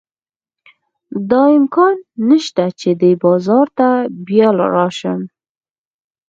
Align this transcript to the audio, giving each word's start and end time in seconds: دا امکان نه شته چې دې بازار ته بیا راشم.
دا 1.29 1.41
امکان 1.57 1.95
نه 2.27 2.37
شته 2.45 2.65
چې 2.79 2.89
دې 3.01 3.11
بازار 3.23 3.67
ته 3.77 3.89
بیا 4.27 4.47
راشم. 4.75 5.21